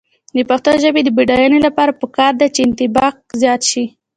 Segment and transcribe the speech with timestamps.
[0.35, 3.85] د پښتو ژبې د بډاینې لپاره پکار ده چې انطباق زیات شي.